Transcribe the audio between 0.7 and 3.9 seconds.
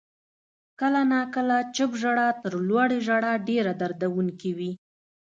•کله ناکله چپ ژړا تر لوړې ژړا ډېره